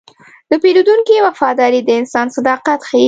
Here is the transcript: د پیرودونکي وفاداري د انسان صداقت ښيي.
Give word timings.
د 0.49 0.53
پیرودونکي 0.63 1.15
وفاداري 1.27 1.81
د 1.83 1.89
انسان 2.01 2.27
صداقت 2.37 2.79
ښيي. 2.89 2.99